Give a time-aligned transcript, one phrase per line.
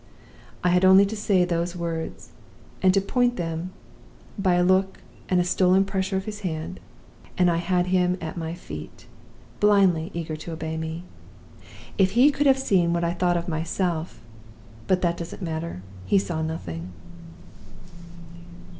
[0.63, 2.31] I had only to say those words,
[2.81, 3.69] and to point them
[4.35, 4.97] by a look
[5.29, 6.79] and a stolen pressure of his hand,
[7.37, 9.05] and I had him at my feet,
[9.59, 11.03] blindly eager to obey me.
[11.99, 14.19] If he could have seen what I thought of myself;
[14.87, 16.93] but that doesn't matter: he saw nothing.